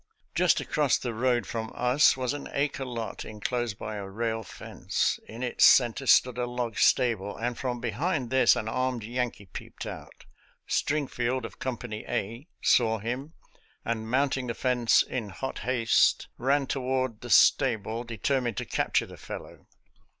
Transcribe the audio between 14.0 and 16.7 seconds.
mounting the fence in hot haste, ran